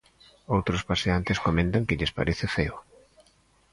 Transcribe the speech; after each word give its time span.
Outros 0.55 0.85
paseantes 0.89 1.41
comentan 1.45 1.85
que 1.87 1.97
lles 1.99 2.15
parece 2.17 2.45
feo. 2.57 2.75